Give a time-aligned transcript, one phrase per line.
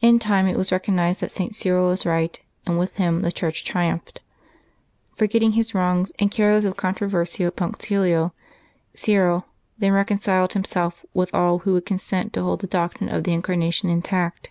[0.00, 1.52] In time it was recognized that St.
[1.52, 4.20] Cyril was right, and with him the Church triumphed.
[5.10, 8.32] Forgetting his wrongs, and careless of controversial punctilio,
[8.94, 13.32] Cyril then reconciled himself with all who would consent to hold the doctrine of the
[13.32, 14.50] In carnation intact.